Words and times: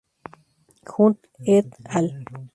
Hunt 0.93 1.19
"et 1.45 1.69
al. 1.85 2.07